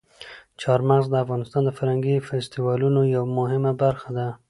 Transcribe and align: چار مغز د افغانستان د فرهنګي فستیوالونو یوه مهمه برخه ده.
چار 0.61 0.79
مغز 0.89 1.05
د 1.09 1.15
افغانستان 1.23 1.61
د 1.65 1.69
فرهنګي 1.77 2.15
فستیوالونو 2.27 3.01
یوه 3.15 3.27
مهمه 3.39 3.71
برخه 3.83 4.09
ده. 4.17 4.27